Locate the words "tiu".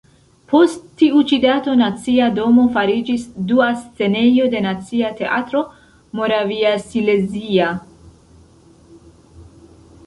1.01-1.19